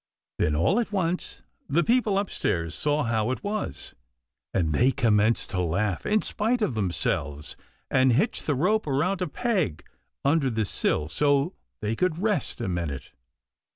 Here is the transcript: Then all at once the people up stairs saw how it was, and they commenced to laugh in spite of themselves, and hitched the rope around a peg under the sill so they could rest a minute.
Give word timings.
Then 0.39 0.55
all 0.55 0.79
at 0.79 0.91
once 0.91 1.43
the 1.69 1.83
people 1.83 2.17
up 2.17 2.31
stairs 2.31 2.73
saw 2.73 3.03
how 3.03 3.29
it 3.29 3.43
was, 3.43 3.93
and 4.51 4.73
they 4.73 4.91
commenced 4.91 5.51
to 5.51 5.61
laugh 5.61 6.07
in 6.07 6.23
spite 6.23 6.63
of 6.63 6.73
themselves, 6.73 7.55
and 7.87 8.13
hitched 8.13 8.47
the 8.47 8.55
rope 8.55 8.87
around 8.87 9.21
a 9.21 9.27
peg 9.27 9.85
under 10.25 10.49
the 10.49 10.65
sill 10.65 11.07
so 11.07 11.53
they 11.81 11.95
could 11.95 12.17
rest 12.17 12.59
a 12.61 12.67
minute. 12.67 13.11